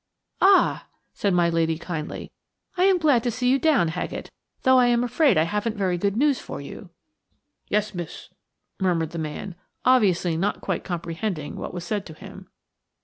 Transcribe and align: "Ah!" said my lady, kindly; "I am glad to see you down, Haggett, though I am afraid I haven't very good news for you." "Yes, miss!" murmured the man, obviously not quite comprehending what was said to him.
"Ah!" 0.41 0.87
said 1.13 1.31
my 1.31 1.47
lady, 1.47 1.77
kindly; 1.77 2.31
"I 2.75 2.85
am 2.85 2.97
glad 2.97 3.21
to 3.21 3.29
see 3.29 3.47
you 3.47 3.59
down, 3.59 3.89
Haggett, 3.89 4.31
though 4.63 4.79
I 4.79 4.87
am 4.87 5.03
afraid 5.03 5.37
I 5.37 5.43
haven't 5.43 5.77
very 5.77 5.95
good 5.99 6.17
news 6.17 6.39
for 6.39 6.59
you." 6.59 6.89
"Yes, 7.67 7.93
miss!" 7.93 8.29
murmured 8.79 9.11
the 9.11 9.19
man, 9.19 9.53
obviously 9.85 10.35
not 10.37 10.59
quite 10.59 10.83
comprehending 10.83 11.55
what 11.55 11.71
was 11.71 11.83
said 11.85 12.07
to 12.07 12.13
him. 12.15 12.49